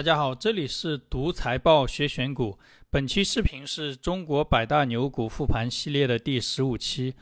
[0.00, 2.58] 大家好，这里是读财报学选股。
[2.88, 7.14] 本期视频是中国百大牛股复盘系列的第十五期。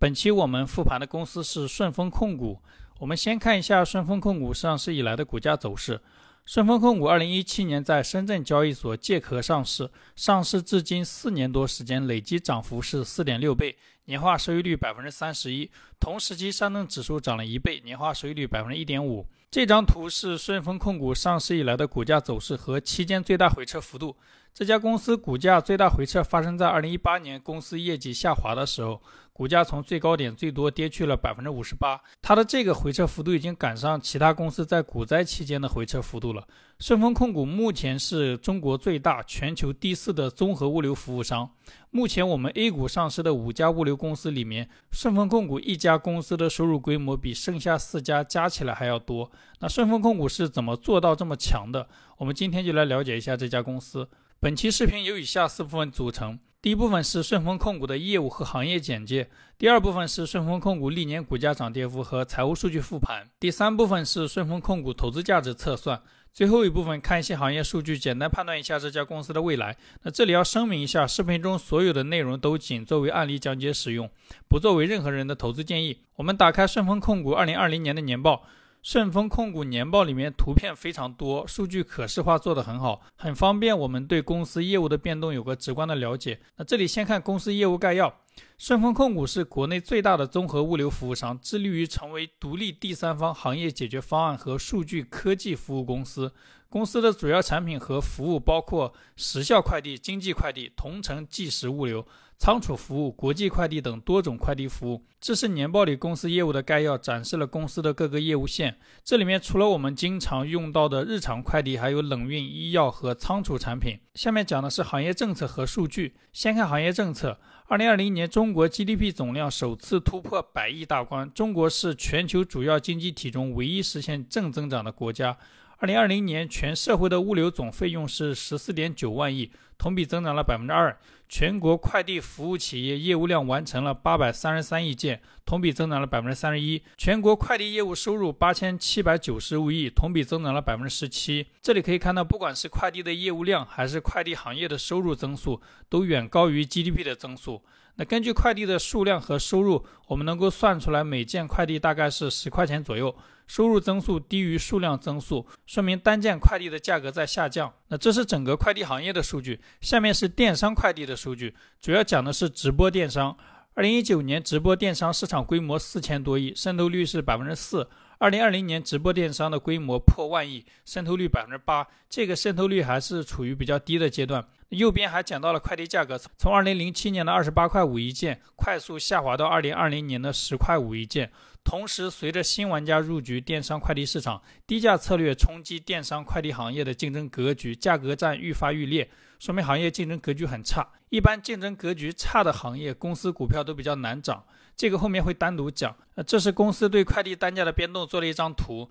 [0.00, 2.60] 本期我们复盘的公司是顺丰控股。
[2.98, 6.00] 我们先看一下顺丰控股上市以来的股价走势。
[6.44, 13.76] 顺丰控股二零一七年在深圳交易所借壳上市，上市至今四年多时间，累计涨幅是四点六倍，
[14.06, 15.70] 年化收益率百分之三十一。
[16.00, 19.24] 同时期上证指数涨了一倍，年化收益率百分之一点五。
[19.50, 24.14] 这张图是顺丰控股上市以来的股价走势和期间最大回撤幅度。
[24.52, 29.00] 这家公司股价最大回撤发生在二零一八年，公司业绩下滑的时候，
[29.38, 32.00] 股价从最高点最多跌去了百分之五十八。
[32.20, 36.44] 它的这个回撤幅度已经赶上其他公司在股灾期间的回撤幅度了。
[36.80, 41.48] 顺丰控股目前是中国最大、全球第四的综合物流服务商。
[41.92, 49.30] 目前我们 A 股上市的五家物流公司里面，顺丰控股一家公司的收入规模比剩下四家加起来还要多。
[49.60, 51.88] 那顺丰控股是怎么做到这么强的？
[52.16, 54.08] 我们今天就来了解一下这家公司。
[54.40, 59.24] 本期视频由以下四部分组成：第一部分是顺丰控股的业务和行业简介；
[59.56, 65.96] 第二部分是顺丰控股历年股价涨跌幅和财务数据复盘；第三部分是顺丰控股投资价值测算；
[66.30, 69.78] 最后一部分看一些行业数据，简单判断一下这家公司的未来。
[70.02, 74.10] 那这里要声明一下，视频中所有的内容都仅作为案例讲解使用，
[74.46, 76.00] 不作为任何人的投资建议。
[76.16, 78.42] 我们打开顺丰控股二零二零年的年报。
[78.90, 86.40] 顺丰控股年报里面图片非常多，数据可视化做得很好，很方便我们对公司业务的变动有个直观的了解。
[86.56, 88.20] 那这里先看公司业务概要，
[88.56, 96.32] 顺丰控股是国内最大的综合物流服务商，致力于成为独立第三方行业解决方案和数据科技服务公司。
[96.70, 102.06] 公司的主要产品和服务包括时效快递、经济快递、同城即时物流。
[102.38, 108.78] 仓储服务、国际快递等多种快递服务，这是年报里公司业务的概要，展示了公司的各个业务线。
[109.02, 113.98] 这里面除了我们经常用到的日常快递，还有冷运、医药和仓储产品。
[114.14, 116.14] 下面讲的是行业政策和数据。
[116.32, 125.36] 先看行业政策，二零二零年中国 GDP 总量首次突破百亿大关，中国是全球主要经济体中唯一实现正增长的国家。
[125.80, 130.96] 二零二零年全社会的物流总费用是十四点九万亿，同比增长了百分之二。
[131.28, 136.82] 全国快递服务企业业务量完成了八百三十三亿件，同比增长了百分之三十一。
[136.96, 141.48] 全国快递业务收入八千七百九十五亿，同比增长了百分之十七。
[141.60, 147.62] 这里可以看到，不管是快递的业务量，还是快递行业的收入增速，都远高于 GDP 的增速。
[147.98, 153.14] 那根据快递的数量和收入，我们能够算出来，每件快递大概是十块钱左右。
[153.48, 157.72] 收入增速低于数量增速，说明单件快递的价格在下降。
[157.88, 159.58] 那这是整个快递行业的数据。
[159.80, 163.34] 下面是电商快递的数据，主要讲的是直播电商。
[163.72, 167.88] 二零一九年直播电商市场规模四千多亿，渗透率是百分之四。
[168.18, 171.86] 二零二零年直播电商的规模破万亿，渗透率百分之八。
[172.10, 174.44] 这个渗透率还是处于比较低的阶段。
[174.70, 181.30] 右边还讲到了快递价格，从二零零七年的二十八块五一件，快速下滑到二零二零年的十块五一件。
[181.62, 189.08] 同时，随着新玩家入局电商快递市场，低价策略冲击电商快递行业的竞争格局，价格战愈发愈烈，
[189.38, 190.88] 说明行业竞争格局很差。
[191.10, 194.44] 一般竞争格局差的行业，公司股票都比较难涨，
[194.78, 195.94] 这个后面会单独讲。
[196.14, 198.88] 呃，这是公司对快递单价的变动做了一张图。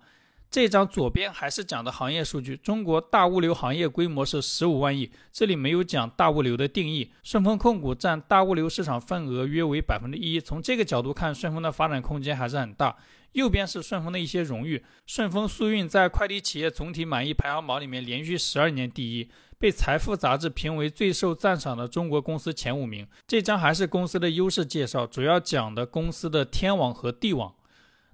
[0.49, 7.11] 这张左边还是讲的行业数据，中国大物流行业规模是十五万亿，这里没有讲大物流的定义。
[7.23, 12.95] 顺丰控股占大物流市场份额约为百分之一，从这个角度看，顺丰的发展空间还是很大。
[13.37, 23.07] 右边是顺丰的一些荣誉，顺丰速运在快递企业总体满意排行榜里面连续十二年第一，被财富杂志评为最受赞赏的中国公司前五名。
[23.27, 27.53] 这张还是公司的优势介绍，主要讲的公司的天网和地网。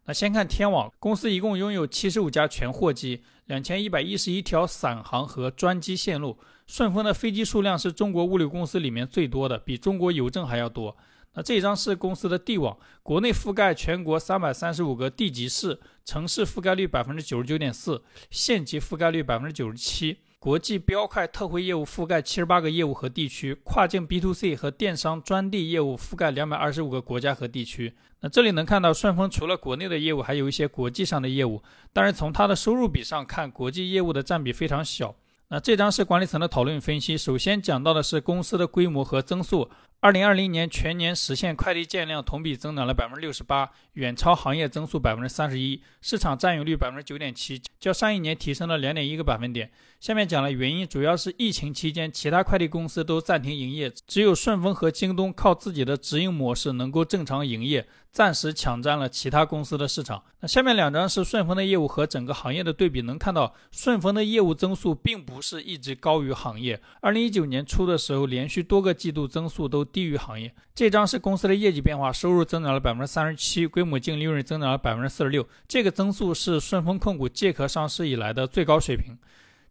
[0.03, 6.37] 那先看天网公司，一共拥有七十五家全货机，两千一百一十一条散航和专机线路。
[6.67, 10.97] 顺丰的飞机数量是中国物流公司里面最多的，比中国邮政还要多。
[11.35, 20.17] 那这一张是公司的地网，国内覆盖全国三百三十五个地级市，城市覆盖率百分之九十九点四，县级覆盖率百分之九十七。
[20.37, 27.93] 国际标快特惠业务覆盖七十八个业务和地区，跨境 B to C 和电商专递业务覆盖两百二十五个国家和地区。
[28.19, 31.63] 那这里能看到，顺丰除了国内的业务，还有一些国际上的业务。
[31.93, 35.15] 但是从它的收入比上看，国际业务的占比非常小。
[35.47, 39.69] 那这张是管理层的讨论分析，首先讲到的是公司的规模和增速。
[40.03, 49.71] 二零二零年全年实现快递件量同比增长了百分之六十八，远超行业增速百分之三十一，市场占有率百分之九点七，较上一年提升了两点一个百分点。
[49.99, 60.21] 下面讲的原因主要是疫情期间，其他快递公司都暂停营业，只有顺丰和京东靠自己的直营模式能够正常营业，暂时抢占了其他公司的市场。
[60.41, 66.81] 那下面两张是顺丰的业务和整个行业的对比，能看到顺丰的业务增速并不是一直高于行业。
[66.99, 70.53] 二零一九年初的时候，连续多个季度增速都低于行业。
[70.75, 79.17] 这张是公司的业绩变化，收入增长了百分之三十七，规模净利润增长了百分之四十六，这个增速是顺丰控股借壳上市以来的最高水平。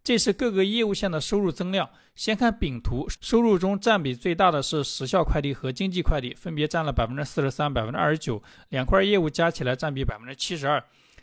[0.04, 1.88] 这是各个业务线的收入增量。
[2.14, 10.82] 先看丙图，收入中占比最大的是时效快递和经济快递，分别占了百分之四十三、百分之二十九，两块业务加起来占比百分之七十二。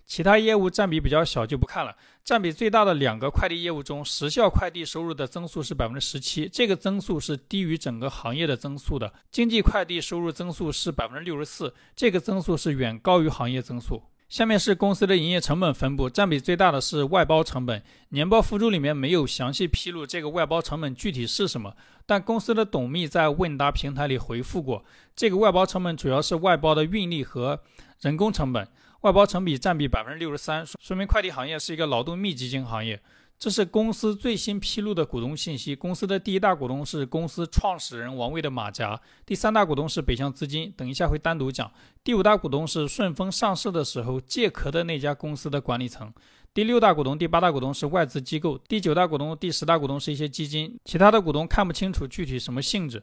[0.10, 1.96] 其他业务占比比较小，就不看了。
[2.26, 9.14] 占比最大的两个快递业务中，时效快递收入的增速是百分之十七，这个增速是低于整个行业的增速的。
[9.30, 14.02] 经济快递收入增速是百分之六十四，这个增速是远高于行业增速。
[14.28, 17.84] 下面是公司的营业成本分布，占比最大的是外包成本。
[18.10, 21.76] 年报附注里面没有详细披露这个外包成本具体是什么，
[22.08, 24.84] 但公司的董秘在问答平台里回复过，
[25.16, 27.60] 这个外包成本主要是外包的运力和
[28.02, 28.68] 人工成本，
[29.02, 33.02] 外包成比占比百分之六十三，说明快递行业是一个劳动密集型行业。
[33.38, 35.74] 这是公司最新披露的股东信息。
[35.74, 41.72] 公司的第一大股东是公司创始人王卫的马甲，第三大股东是北向资金，等一下会单独讲。
[42.04, 46.12] 第五大股东是顺丰上市的时候借壳的那家公司的管理层。
[46.54, 53.02] 第六大股东、第八大股东是外资机构，第九大股东、第十大股东是一些基金，其他的股东看不清楚具体什么性质。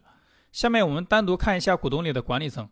[0.53, 2.69] 下面我们单独看一下股东里的管理层。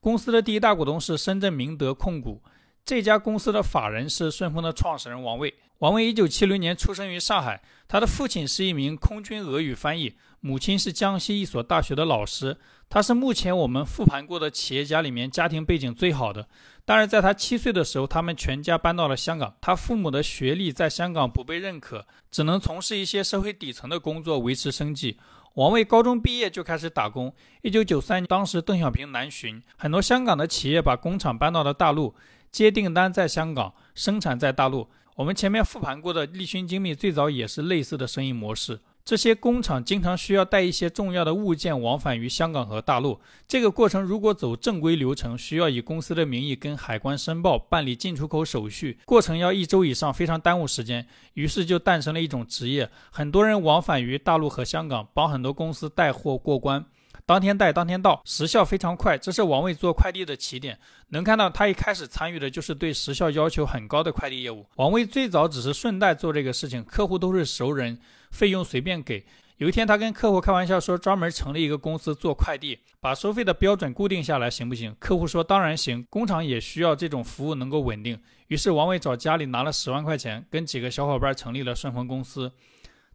[0.00, 2.42] 公司的第一大股东是深圳明德控股。
[2.84, 5.54] 这家公司的法人是顺丰的创始人王卫。
[5.78, 12.58] 王卫一九七六年出生于上海，他的父亲是一名空军俄语翻译，母亲是江西一所大学的老师。
[12.90, 16.46] 他是目前我们复盘过的企业家里面家庭背景最好的。
[16.84, 19.56] 但是在他七岁的时候，他们全家搬到了香港。
[19.62, 25.18] 他父母的学历在香港不被认可，只能从事一些社会底层的工作维持生计。
[25.54, 27.32] 王卫高中毕业就开始打工。
[27.62, 32.14] 一九九三年，当时邓小平南巡，很多香港的企业把工厂搬到了大陆。
[32.54, 34.86] 接订单在香港，生产在大陆。
[35.16, 38.78] 我们前面复盘过的立讯精密最早也是类似的生意模式。
[39.04, 43.18] 这些工厂经常需要带一些重要的物件往返于香港和大陆。
[43.48, 51.04] 这个过程如果走正规流程，需要以公司的名义跟海关申报、办理进出口手续，过程要一周以上，非常耽误时间。
[51.32, 56.86] 于是就诞生了一种职业，很多人往返于大陆和香港，帮很多公司带货过关。
[57.26, 59.16] 当天带当天到，时效非常快。
[59.16, 60.78] 这是王卫做快递的起点。
[61.08, 64.66] 能看到他一开始参与的就是对时效要求很高的快递业务。
[64.76, 67.98] 王卫最早只是顺带做这个事情，客户都是熟人，
[68.30, 69.24] 费用随便给。
[69.56, 74.94] 有一天，他跟客户开玩笑说，专门成立一个公司做快递，把收费的标准固定下来，行不行？
[74.98, 78.20] 客户说当然行，工厂也需要这种服务能够稳定。
[78.48, 82.52] 于是王卫找家里拿了十万块钱，跟几个小伙伴成立了顺丰公司。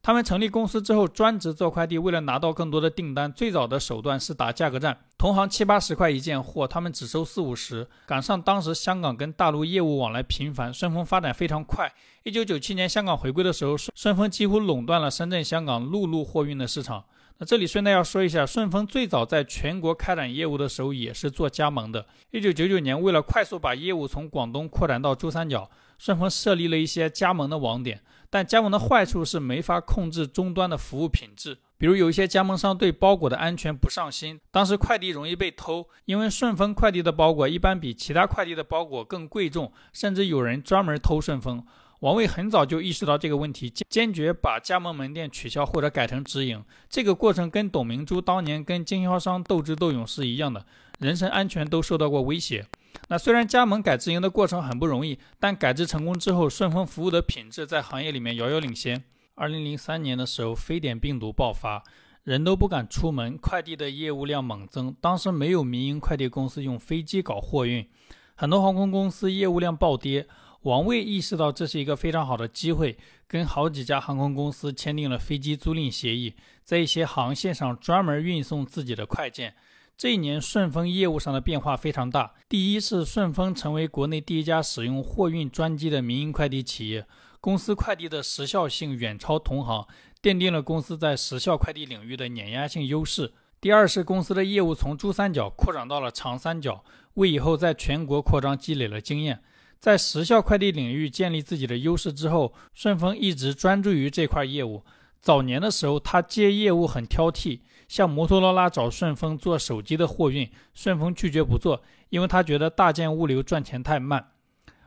[0.01, 1.97] 他们成立公司之后，专职做快递。
[1.97, 4.97] 为了拿到更多的订单，最早的手段是打价格战。
[5.17, 7.85] 同行七八十块一件货，他们只收四五十。
[8.05, 11.91] 赶上当时香港跟大陆业务往来频繁，顺丰发展非常快。
[12.23, 17.03] 一九九七年香港回归的时候，顺丰几乎垄断了深圳、香港陆路货运的市场。
[17.41, 22.05] 那这里顺带要说一下，顺丰最早在全国开展业务的时候，也是做加盟的。
[22.31, 28.01] 一九九九年，为了快速把业务从广东扩展到珠三角，顺丰设立了一些加盟的网点。
[28.29, 41.65] 但加盟的坏处是没法控制终端的服务品质，比如有一些加盟商对包裹的安全不上心，当时快递容易被偷，因为顺丰快递的包裹一般比其他快递的包裹更贵重，甚至有人专门偷顺丰。
[42.01, 46.63] 王卫很早就意识到这个问题，坚决把加盟门店取消或者改成直营。
[46.89, 50.65] 这个过程跟董明珠当年跟经销商斗智斗勇是一样的，
[50.99, 52.65] 人身安全都受到过威胁。
[53.07, 59.03] 那虽然加盟改直营的过程很不容易，但改制成功之后，顺丰服务的品质在行业里面遥遥领先。
[59.35, 61.83] 二零零三年的时候，非典病毒爆发，
[62.23, 64.93] 人都不敢出门，快递的业务量猛增。
[64.99, 67.87] 当时没有民营快递公司用飞机搞货运，
[68.35, 70.27] 很多航空公司业务量暴跌。
[70.63, 72.97] 王卫意识到这是一个非常好的机会，
[73.29, 76.33] 跟好几家航空公司签订了飞机租赁协议，
[76.65, 79.55] 在一些航线上专门运送自己的快件。
[79.99, 82.33] 这一年，顺丰业务上的变化非常大。
[82.47, 87.05] 第一是顺丰成为国内第一家使用货运专机的民营快递企业，
[87.41, 89.85] 公司快递的时效性远超同行，
[90.23, 93.33] 奠定了公司在时效快递领域的碾压性优势。
[93.59, 99.41] 第二是公司的业务从珠三角扩展到了长三角，为以后在全国扩张积累了经验。
[99.81, 104.81] 在时效快递领域建立自己的优势之后，顺丰一直专注于这块业务。
[105.21, 107.61] 早年的时候，他接业务很挑剔。
[107.87, 114.27] 像摩托罗拉找顺丰做手机的货运，顺丰拒绝不做，因为他觉得大件物流赚钱太慢。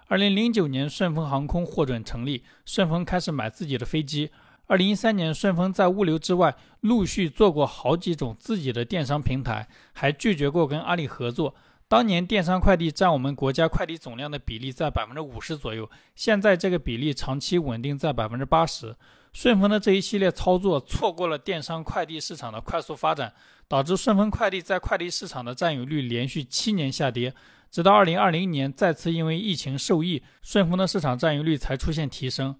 [0.06, 4.30] 二零零九年，顺丰航空获准成立，顺丰开始买自己的飞机。
[4.66, 11.56] 二零一三年，顺丰在物流之外陆续做过好几种自己的电商平台，还拒绝过跟阿里合作。
[11.88, 18.94] 当年电商快递占我们国家快递总量的比例在百分之五十左右，现在这个比例长期稳定在百分之八十。
[19.32, 23.32] 顺丰的这一系列操作错过了电商快递市场的快速发展，
[23.66, 27.34] 导致顺丰快递在快递市场的占有率连续七年下跌，
[27.70, 32.54] 直到二零二零年再次因为疫情受益，顺丰的市场占有率才出现提升。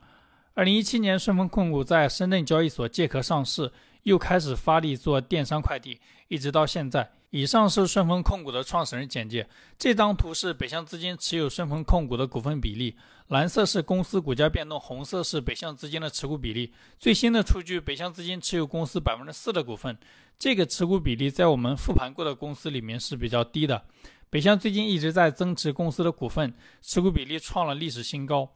[0.54, 3.70] 二零一七年，顺丰控股在深圳交易所借壳上市，
[4.04, 6.00] 又开始发力做电商快递，
[6.32, 7.12] 一直到现在。
[7.28, 9.46] 以上是顺丰控股的创始人简介。
[9.78, 12.96] 这张图是北向资金持有顺丰控股的股份比例，
[13.28, 16.72] 蓝色是公司股价变动，红色是北向资金的持股比例。
[16.98, 19.98] 最新的数据，北向资金持有公司百分之四的股份，
[20.38, 23.84] 这个持股比例在我们复盘过的公司里面是比较低的。
[24.30, 28.48] 北向最近一直在增持公司的股份，持股比例创了历史新高。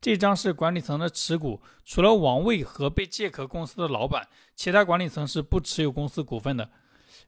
[0.00, 6.70] 这张是管理层的持股，除了王卫和被借壳公司的老板，其他管理层是不持有公司股份的。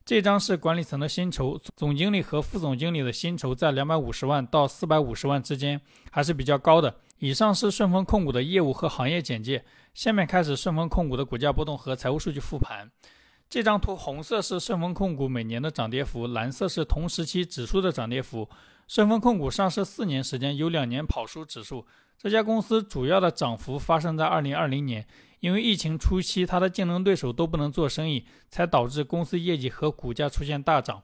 [0.05, 5.81] 这张是管理层的薪酬，总经理和副总经理的薪酬在两百五十万到四百五十万之间，
[6.11, 6.95] 还是比较高的。
[7.19, 12.91] 以上是顺丰控股的业务和行业简介，下面开始顺丰控股的股价波动和财务数据复盘。
[13.49, 18.49] 这张图红色是顺丰控股每年的涨跌幅，蓝色是同时期指数的涨跌幅。
[18.89, 21.87] 顺丰控股上市四年时间，有两年跑输指数。
[22.19, 25.07] 这家公司主要的涨幅发生在二零二零年，
[25.43, 31.03] 因为疫情初期，它的竞争对手都不能做生意，才导致公司业绩和股价出现大涨。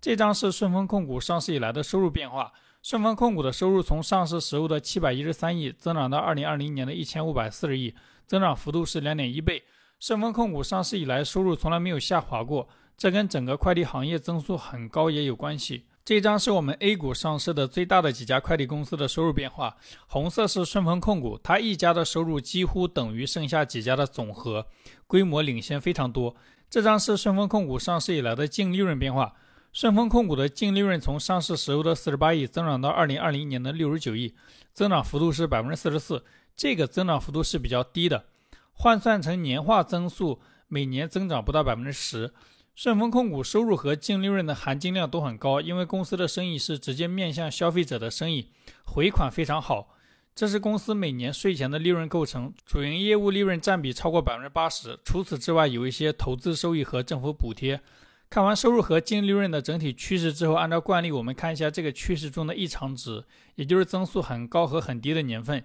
[0.00, 2.50] 这张是顺丰控股上市以来的收入变化。
[2.82, 7.94] 顺丰控股的收入从上市时候的七百一十三亿增长到二零二零年的一千五百四十亿，
[8.26, 9.62] 增长幅度是两点一倍。
[10.00, 15.84] 顺丰控股上市以来收入从来没有下滑过，这跟整个快递行业增速很高也有关系。
[16.04, 19.74] 这张是我们 A 股上市的最大的几家快递公司的收入变化。
[20.06, 24.66] 红色是顺丰控股，它一家的收入几乎等于剩下几家的总和，
[25.06, 26.36] 规模领先非常多。
[26.68, 29.32] 这张是顺丰控股上市以来的净利润变化。
[29.72, 34.34] 顺丰控股的净利润从上市时候的四十八亿增长到二零二零年的六十九亿，
[34.74, 36.22] 增长幅度是百分之四十四。
[36.54, 38.26] 这个增长幅度是比较低的，
[38.72, 42.34] 换算成年化增速，每年增长不到百分之十。
[42.74, 48.48] 顺丰控股收入和净利润的含金量都很高，因为公司的生意是直接面向消费者的生意，
[48.84, 49.96] 回款非常好。
[50.34, 54.98] 这是公司每年税前的利润构成，主营业务利润占比超过百分之八十。
[55.04, 57.80] 除此之外，有一些投资收益和政府补贴。
[58.28, 63.22] 看完收入和净利润的整体趋势之后，按照惯例，我们看一下这个趋势中的异常值，
[63.54, 65.62] 也就是增速很高和很低的年份。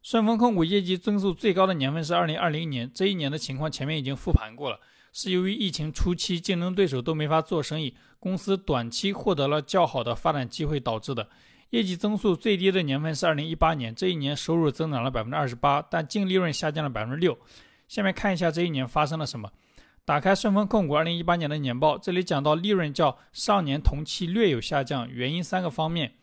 [0.00, 4.78] 顺丰控股业绩增速最高的年份是二零二零年，这一年的情况前面已经复盘过了。
[5.14, 11.28] 是由于疫情初期竞争对手都没法做生意，公司短期获得了较好的发展机会导致的。
[11.70, 17.38] 业绩增速最低的年份是二零一八年，这一年收入增长了百分之二十八，但净利润下降了百分之六。
[17.86, 19.48] 下面看一下这一年发生了什么。
[20.04, 26.14] 打开顺丰控股二零一八年的年报，这里讲到利润较上年同期略有下降，原因三个方面：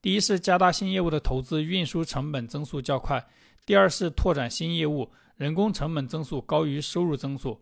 [0.00, 3.20] 第一是加大新业务的投资，运输成本增速较快；
[3.66, 7.60] 第二是拓展新业务，人工成本增速高于收入增速。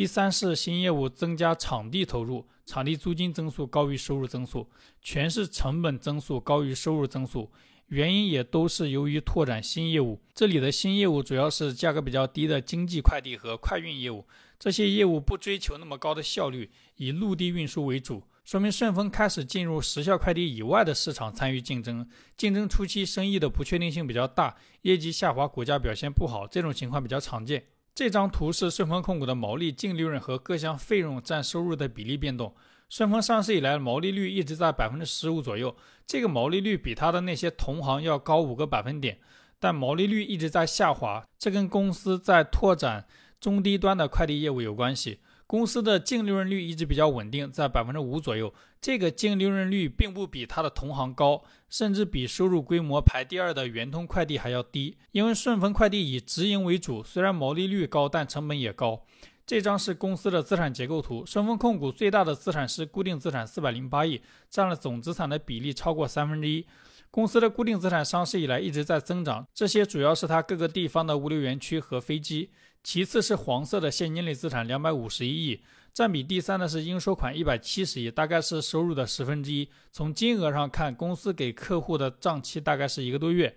[0.00, 4.66] 第三是新业务增加场地投入，场地租金增速高于收入增速，
[5.02, 7.50] 全是成本增速高于收入增速，
[7.88, 10.18] 原因也都是由于拓展新业务。
[10.32, 14.24] 这里的新业务主要是价格比较低的经济快递和快运业务，
[14.58, 22.08] 这些业务不追求那么高的效率，以陆地运输为主，说明顺丰开始进入时效快递以外的市场参与竞争。
[22.38, 27.66] 竞争初期生意的不确定性比较大，业绩下滑，股价表现不好，这种情况比较常见。
[27.94, 32.54] 这张图是顺丰控股的毛利、净利润和各项费用占收入的比例变动。
[32.88, 39.18] 顺丰上市以来，毛利率一直在百分之十五左右，这个毛利率比它的那些同行要高五个百分点，
[39.58, 43.06] 但毛利率一直在下滑，这跟公司在拓展
[43.38, 45.20] 中低端的快递业务有关系。
[45.50, 48.54] 公司的净利润率一直比较稳定，在百分之五左右。
[48.80, 54.96] 这个净利润率并不比它的同行高，甚至比收入规模排第二的圆通快递还要低。
[55.10, 59.02] 因为顺丰快递以直营为主，虽然毛利率高，但成本也高。
[59.44, 61.26] 这张是公司的资产结构图。
[61.26, 66.64] 顺丰控股最大的资产是固定资产四百零八亿，占了总资产的比例超过三分之一。
[67.10, 72.50] 公司的固定资产上市以来一直在增长，这些主要是它各个地方的物流园区和飞机。
[72.82, 75.62] 其次是黄色的现金类资产两百五十一亿，
[75.92, 79.68] 占比第三的是应收款一百七十亿，大概是收入的十分之一。
[79.90, 83.54] 从金额上看，公司给客户的账期大概是一个多月。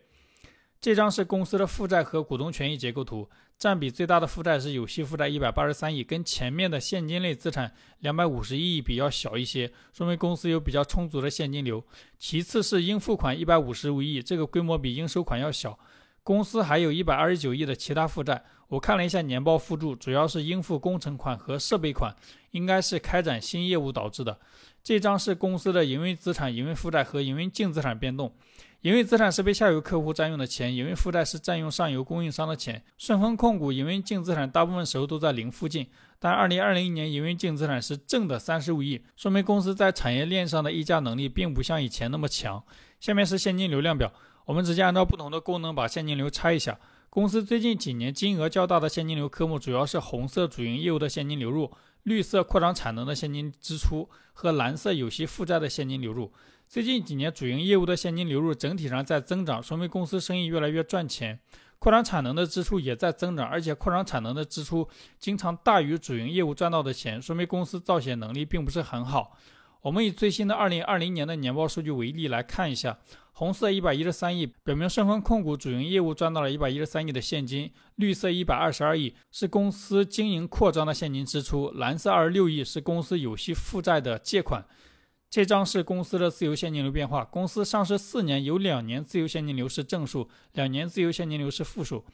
[0.83, 11.81] 这张是公司的负债和股东权益结构图，占比最大的负债是有息负债一百八十三亿，跟前面的现金类资产两百五十一亿比较小一些，说明公司有比较充足的现金流。
[12.19, 15.79] 其次是应付款一百五十五亿，这个规模比应收款要小。
[16.21, 18.43] 公司还有一百二十九亿的其他负债。
[18.67, 22.13] 我看了一下年报附注，主要是应付工程款和设备款，
[22.51, 24.37] 应该是开展新业务导致的。
[24.83, 28.33] 这张是公司的营运资产、营运负债和营运净资产变动。
[28.83, 32.83] 营运资产是被下游客户占用的钱，营运负债是占用上游供应商的钱。
[32.97, 35.87] 顺丰控股营运净资产大部分时候都在零附近，
[36.19, 42.61] 但二零二零年营运净资产是正的三十五亿，说明公司在产业链上的议价能力并不像以前那么强。
[42.99, 44.11] 下面是现金流量表，
[44.43, 46.77] 我们直接按照不同的功能把现金流拆一下。
[47.09, 51.71] 公司最近几年金额较大的现金流科目主要是红色主营业务的现金流入。
[52.03, 56.33] 绿色扩张产能的现金支出和蓝色有息负债的现金流入。
[56.73, 61.39] 最近几年主营业务的现金流入整体上在增长，说明公司生意越来越赚钱。
[61.77, 64.89] 扩张产能的支出也在增长，而且扩张产能的支出
[65.19, 69.37] 经常大于主营业务赚到的钱，说明公司造血能力并不是很好。
[69.83, 72.97] 我们以最新的二零二零年的年报数据为例来看一下。
[73.33, 84.65] 红色一百一十三亿，表明顺丰控股主营业务赚到了一百一十三亿的现金；绿色一百二十二亿是公司经营扩张的现金支出；蓝色二十六亿是公司有息负债的借款。
[85.33, 87.25] 这张是公司的自由现金流变化。
[87.25, 92.05] 公司上市四年，有两年自由现金流是正数，两年自由现金流是负数，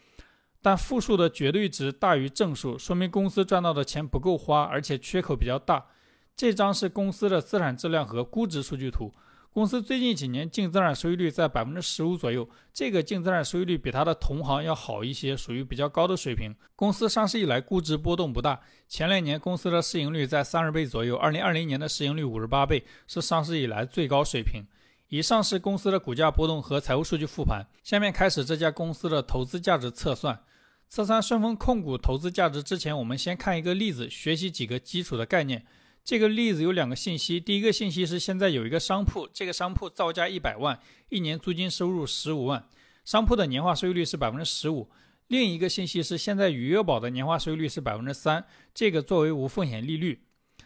[0.61, 5.87] 但负数的绝对值大于正数，说明公司赚到的钱不够花，而且缺口比较大。
[6.33, 9.11] 这张是公司的资产质量和估值数据图。
[9.51, 16.55] 公司最近几年净资产收益率在百分之十五左右，这个净资产收益率比它的同行要好一些，属于比较高的水平。
[16.75, 24.63] 公司上市以来估值波动不大，前两年公司的市盈率在三十倍左右，二零二零年的市盈率五十八倍，是上市以来最高水平。
[25.07, 27.65] 以上是公司的股价波动和财务数据复盘。
[27.83, 30.39] 下面开始这家公司的投资价值测算。
[30.87, 35.65] 测算顺丰控股投资价值之前，我们先看一个例子，学习几个基础的概念。
[36.03, 40.79] 这个例子有两个信息，第一个信息是现在有一个商铺，这个商铺造价一百万，
[41.09, 42.67] 一年租金收入十五万，
[43.05, 44.89] 商铺的年化收益率是百分之十五。
[45.27, 50.23] 另一个信息是现在余额宝的年化收益率是百分之三，这个作为无风险利率。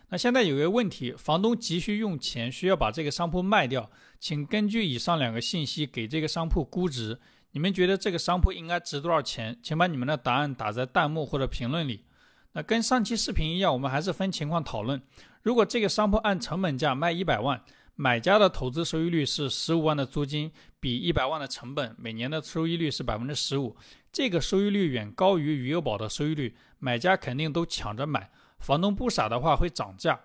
[0.09, 7.19] 那现在有一个问题，房东急需用钱，需要把这个商铺卖掉，请根据以上两个信息给这个商铺估值。
[7.51, 9.59] 你们觉得这个商铺应该值多少钱？
[9.61, 12.05] 请把你们的答案打在弹幕或者评论里。
[12.53, 15.01] 那跟上期视频一样，我们还是分情况讨论。
[15.41, 17.61] 如果这个商铺按成本价卖一百万，
[17.95, 23.75] 买家的投资收益率是十五万的租金比一百万的成本，每年的收益率是百分之十五，
[24.11, 28.31] 这个收益率远高于余额宝的收益率，买家肯定都抢着买。
[28.59, 30.19] 房东不傻的话会涨价，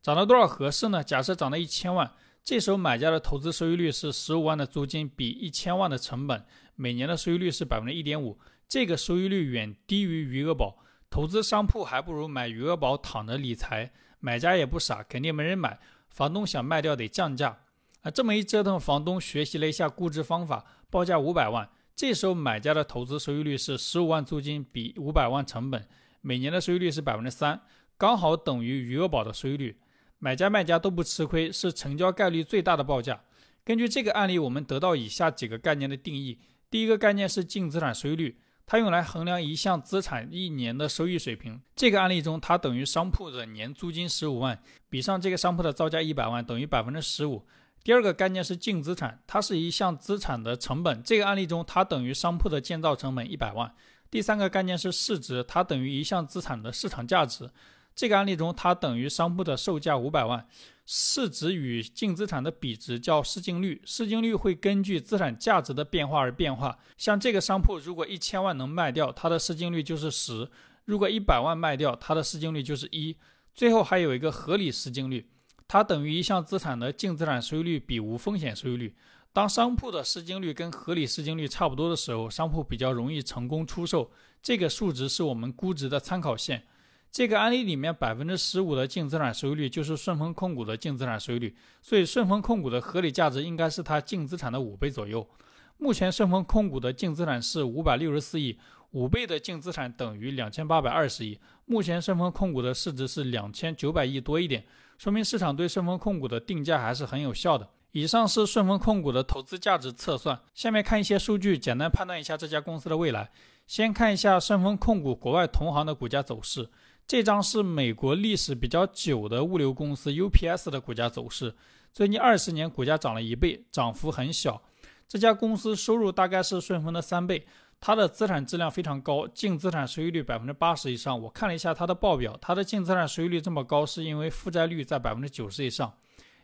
[0.00, 1.02] 涨到多少合适呢？
[1.02, 2.12] 假设涨到一千万，
[2.44, 6.44] 这时候买家的投资收益率是十五万的租金比一千万的成本，
[6.76, 10.78] 每年的收益率是百分之一点五，这个收益率远低于余额宝。
[11.12, 15.78] 投资商铺还不如买余额宝躺着理财，买家也不傻，肯定没人买。
[16.08, 17.58] 房东想卖掉得降价，
[18.00, 21.68] 啊，这么一折腾，房东学习了一下估值方法，报价五百万。
[21.94, 25.86] 这时候买家的投资收益率是十五万租金比五百万成本，
[26.22, 27.60] 每年的收益率是百分之三，
[27.98, 29.76] 刚好等于余额宝的收益率。
[30.18, 33.22] 买家卖家都不吃亏，是成交概率最大的报价。
[33.62, 36.38] 根据这个案例，我们得到以下几个概念的定义：
[36.70, 38.38] 第一个概念是净资产收益率。
[38.66, 41.60] 它用来衡量一项资产一年的收益水平。
[41.76, 47.44] 这个案例中，它等于商铺的年租金十五万，比上这个商铺的造价一百万，等于百分之十五。
[47.84, 51.02] 第二个概念是净资产，它是一项资产的成本。
[51.02, 53.74] 这个案例中，它等于商铺的建造成本一百万。
[54.10, 57.50] 第三个概念是市值，它等于一项资产的市场价值。
[57.94, 60.46] 这个案例中，它等于商铺的售价五百万。
[60.84, 66.78] 市值与净资产的比值叫市净率，市净率会根据资产价值的变化而变化。
[66.96, 70.50] 像这个商铺，如果一千万能卖掉，它的市净率就是十；
[70.84, 73.16] 如果一百万卖掉，它的市净率就是一。
[73.54, 75.28] 最后还有一个合理市净率，
[75.68, 78.96] 它等于一项资产的净资产收益率比无风险收益率。
[79.32, 84.10] 当商铺的市净率跟合理市净率差不多的时候，商铺比较容易成功出售。
[84.42, 86.64] 这个数值是我们估值的参考线。
[87.12, 95.28] 这个案例里面，百分之十五的净资产收益率就是顺丰控股的净资产收益率，所以顺丰控股的合理价值应该是它净资产的五倍左右。
[95.76, 98.58] 目前顺丰控股的净资产是五百六十四亿，
[98.92, 101.38] 五倍的净资产等于两千八百二十亿。
[101.66, 104.64] 目前顺丰控股的市值是两千九百亿多一点，
[104.96, 107.68] 说明市场对顺丰控股的定价还是很有效的。
[107.90, 113.30] 以上是顺丰控股的投资价值测算，下面看一些数据，简单判断一下这家公司的未来。
[113.66, 116.70] 先看一下顺丰控股国外同行的股价走势。
[117.06, 121.54] 这张是美国历史比较久的物流公司 UPS 的股价走势，
[121.92, 124.62] 最近二十年股价涨了一倍，涨幅很小。
[125.06, 127.46] 这家公司收入大概是顺丰的三倍，
[127.78, 131.20] 它的资产质量非常高，净资产收益率百分之八十以上。
[131.20, 135.92] 我看了一下它的报表，它的净资产收益率这么高，是因为负债率在百分之九十以上。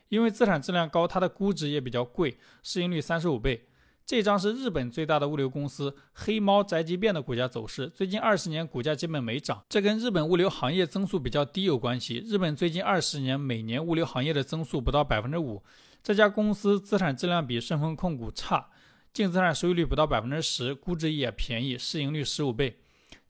[0.09, 3.68] 因为资产质量高，它的估值也比较贵，市盈率三十五倍。
[4.09, 12.15] 这张是日本最大的物流公司黑猫宅急便的股价走势，最近二十年股价基本没涨，这跟日本物流行业增速比较低有关系。
[12.25, 15.61] 日本最近二十年每年物流行业的增速不到百分之五。
[16.01, 18.69] 这家公司资产质量比顺丰控股差，
[19.13, 22.79] 净资产收益率不到百分之十，估值也便宜，市盈率十五倍。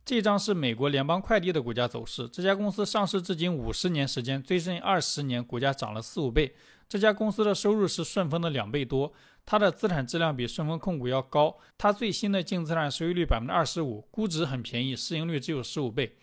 [0.09, 6.55] 这张是美国联邦快递的股价走势，这家公司上市至今五十年时间，最近二十年股价涨了四五倍。
[6.87, 9.13] 这家公司的收入是顺丰的两倍多，
[9.45, 16.15] 它的资产质量比顺丰控股要高，它最新的净资产收益率百分之二十五，估值很便宜，市盈率只有十五倍。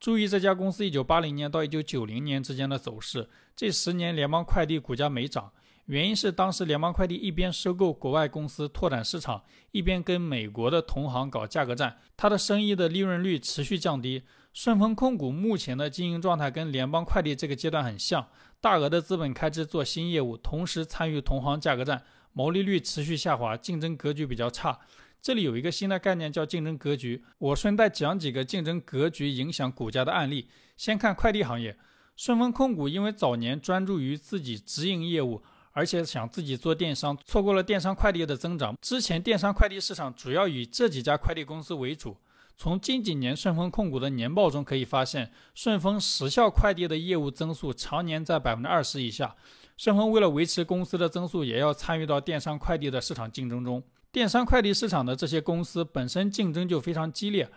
[0.00, 5.52] 注意这家公司一九八零年到一九九零年之间的走势，这十年联邦快递股价没涨，
[5.88, 14.22] 原因是当时联邦快递一边收购国外公司拓展市场，一边跟美国的同行搞价格战，它的生意的利润率持续降低。
[14.52, 18.28] 顺丰控股目前的经营状态跟联邦快递这个阶段很像，
[18.60, 24.78] 大额的资本开支做新业务，同时参与同行价格战，毛利率持续下滑，竞争格局比较差。
[25.22, 30.48] 这里有一个新的概念叫竞争格局，我顺带讲几个竞争格局影响股价的案例。
[30.76, 31.78] 先看快递行业，
[32.14, 35.42] 顺丰控股因为早年专注于自己直营业务，
[35.78, 38.76] 而且想自己做电商，错过了电商快递的增长。
[38.82, 42.16] 之前电商快递市场主要以这几家快递公司为主。
[42.56, 49.36] 从近几年顺丰控股的年报中可以发现，顺丰时效快递的业务增速常年在百分之二十以下。
[49.76, 53.80] 顺丰为了维持公司的增速，也要参与到电商快递的市场竞争中。
[54.10, 57.48] 电商快递市场的这些公司本身竞争就非常激烈。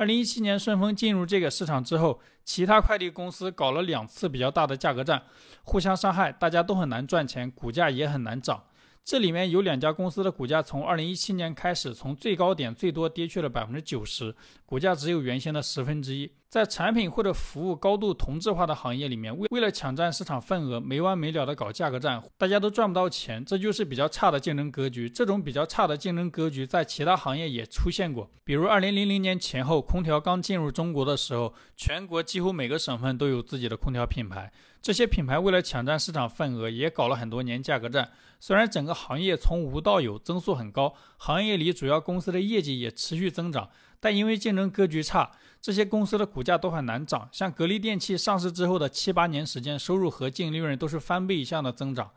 [0.00, 5.22] 二零一七年顺丰进入这个市场之后，其他快递公司搞了两次比较大的价格战，
[5.62, 8.64] 互相伤害，大家都很难赚钱，股价也很难涨。
[9.04, 14.34] 这里面有两家公司的股价从二零一七年开始，从最高点最多跌去了百分之九十，
[14.64, 16.30] 股价只有原先的十分之一。
[16.48, 25.08] 在产品或者服务高度同质化的行业里面，为为了抢占市场份额，没完没了的搞价格战，大家都赚不到钱，这就是比较差的竞争格局。
[25.08, 38.10] 这种比较差的竞争格局在其他行业也出现过，比如二零零零年前后，空调刚进入中国的时候，全国几乎每个省份都有自己的空调品牌，这些品牌为了抢占市场份额，也搞了很多年价格战。
[38.38, 43.68] 虽然整个行业从无到有增速很高，行业里主要公司的业绩也持续增长。
[44.02, 47.28] 但因为竞争格局差，这些公司的股价都很难涨。
[47.30, 52.10] 像格力电器上市之后的七八年时间，收入和净利润都是翻倍以上的增长。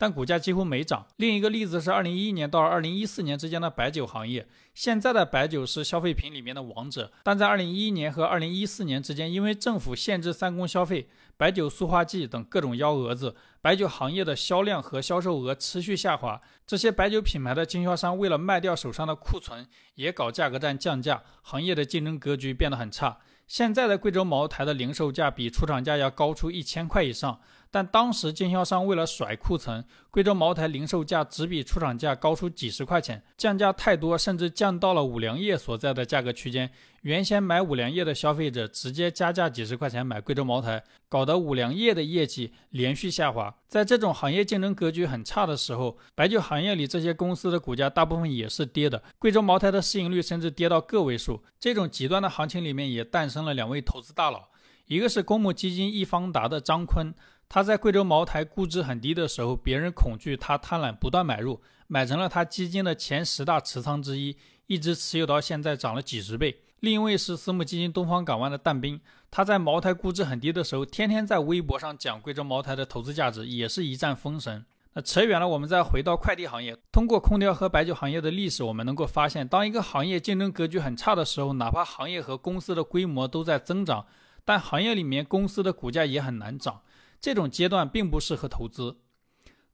[0.00, 1.06] 但股价几乎没涨。
[1.16, 4.48] 另一个例子是二零一一年到二零一四年之间的白酒行业。
[4.72, 16.40] 现在的白酒是消费品里面的王者，但在二零一一年和二零一四年之间，因为政府限制三公消费、白酒塑化剂等各种幺蛾子，白酒行业的销量和销售额持续下滑。
[16.66, 23.18] 这些白酒品牌的经销商为了卖掉手上的库存，也搞价格战降价，行业的竞争格局变得很差。
[23.46, 27.40] 现在的贵州茅台的零售价比出厂价要高出一千块以上。
[27.70, 36.70] 但当时经销商为了甩库存，贵州茅台零售价只比出厂价高出几十块钱，降价太多，甚至降到了五粮液所在的价格区间。
[37.02, 43.54] 原先买五粮液的消费者直接加价几十块钱买贵州茅台，搞得五粮液的业绩连续下滑。
[43.68, 51.42] 在这种行业竞争格局很差的时候，白酒行业里这些公司的股价大部分也是跌的，贵州茅台的市盈率甚至跌到个位数。
[51.60, 54.48] 这种极端的行情里面也诞生了两位投资大佬，
[54.86, 57.14] 一个是公募基金易方达的张坤。
[57.52, 64.36] 他在贵州茅台估值很低的时候，别人恐惧他贪婪，不断买入，买成了他基金的前十大持仓之一，
[64.68, 66.60] 一直持有到现在，涨了几十倍。
[66.78, 69.00] 另一位是私募基金东方港湾的但斌，
[69.32, 74.64] 他在茅台估值很低的时候，天天在微博上讲贵州茅台的投资价值，也是一战封神。
[74.92, 76.76] 那扯远了，我们再回到快递行业。
[76.92, 84.06] 通过空调和白酒行业的历史，我们能够发现，当一个行业竞争格局很差的时候，哪怕行业和公司的规模都在增长，
[84.44, 86.82] 但行业里面公司的股价也很难涨。
[87.20, 88.96] 这种阶段并不适合投资。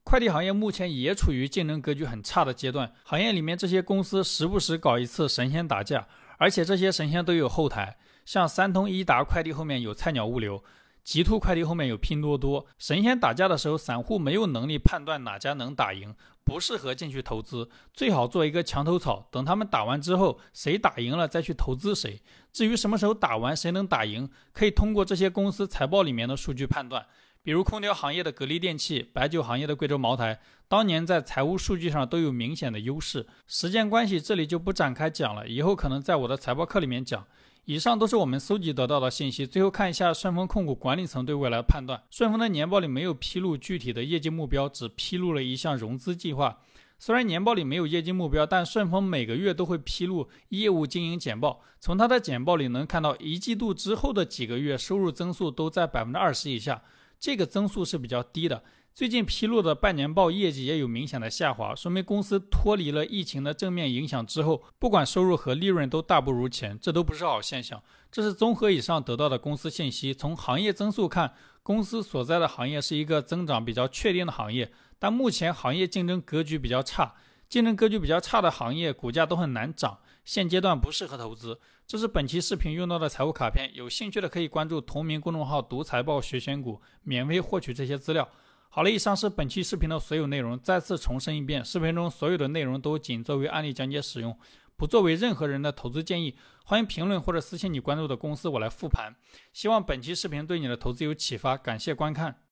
[0.03, 6.07] 快递行业目前也处于竞争格局很差的阶段，行业里面这些公司时不时搞一次神仙打架，
[6.39, 10.63] 而且这些神仙都有后台，像三通一达快递后面有菜鸟物流，
[11.03, 12.67] 极兔快递后面有拼多多。
[12.79, 22.23] 神仙打架的时候，散户没有能力判断哪家能打赢，不适合进去投资，最好做一个墙头草，等他们打完之后，谁打赢了再去投资谁。
[22.53, 27.05] 至于什么时候打完，谁能打赢，可以通过这些公司财报里面的数据判断。
[27.47, 33.25] 比如空调行业的格力电器，白酒行业的贵州茅台，当年在财务数据上都有明显的优势。
[33.47, 37.25] 时间关系，这里就不展开讲了，以后可能在我的财报课里面讲。
[37.67, 39.47] 以上都是我们搜集得到的信息。
[39.47, 42.03] 最后看一下顺丰控股管理层对未来的判断。
[42.11, 46.59] 顺丰的年报里没有披露具体的业绩目标，只披露了一项融资计划。
[46.99, 51.61] 虽然年报里没有业绩目标，但顺丰每个月都会披露业务经营简报。
[51.79, 56.83] 从它的简报里能看到，一季度之后的几个月收入增速都在百分之二十以下。
[57.19, 58.63] 这个增速是比较低的。
[58.95, 67.83] 最近披露的半年报业绩也有明显的下滑，说明公司脱离了疫情的正面影响之后，不管收入和利润都大不如前，这都不是好现象。
[68.11, 70.15] 这是综合以上得到的公司信息。
[70.15, 77.17] 从行业增速看，公司所在的行业是一个增长比较确定的行业，但目前行业竞争格局比较差，
[77.51, 81.59] 竞争格局比较差的行业股价都很难涨，现阶段不适合投资。
[81.87, 88.29] 这是本期视频用到的财务卡片，有兴趣的可以关注同名公众号“读财报学选股”，免费获取这些资料。
[88.69, 90.59] 好了，以上是本期视频的所有内容。
[90.59, 94.37] 再次重申一遍，视频中所有的内容都仅作为案例讲解使用，
[94.77, 96.35] 不作为任何人的投资建议。
[96.65, 99.15] 欢迎评论或者私信你关注的公司，我来复盘。
[99.53, 102.43] 希望本期视频对你的投资有启发，感谢观看。